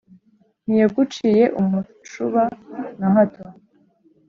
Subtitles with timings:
[0.65, 2.43] Ntiyaguciye umucuba
[2.99, 3.45] na hato